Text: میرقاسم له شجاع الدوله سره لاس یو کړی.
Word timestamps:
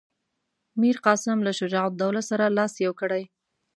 میرقاسم 0.81 1.37
له 1.47 1.51
شجاع 1.59 1.85
الدوله 1.89 2.21
سره 2.29 2.45
لاس 2.57 2.73
یو 2.85 2.93
کړی. 3.01 3.23